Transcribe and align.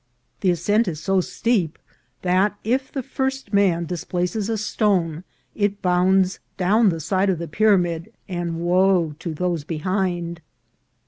The 0.39 0.49
ascent 0.49 0.87
is 0.87 0.99
so 0.99 1.21
steep, 1.21 1.77
that 2.23 2.57
if 2.63 2.91
the 2.91 3.03
first 3.03 3.53
man 3.53 3.85
displaces 3.85 4.49
a 4.49 4.57
stone 4.57 5.23
it 5.53 5.83
bounds 5.83 6.39
down 6.57 6.89
the 6.89 6.99
side 6.99 7.29
of 7.29 7.37
the 7.37 7.47
pyramid, 7.47 8.11
and 8.27 8.59
wo 8.59 9.13
to 9.19 9.33
those 9.35 9.63
behind. 9.63 10.41